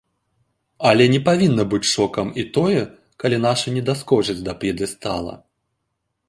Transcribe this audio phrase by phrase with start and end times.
[0.91, 2.79] Але не павінна быць шокам і тое,
[3.25, 5.33] калі нашы не даскочаць да п'едэстала.